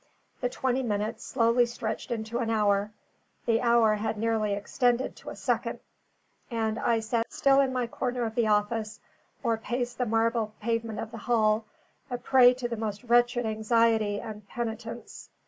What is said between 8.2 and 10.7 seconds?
of the office, or paced the marble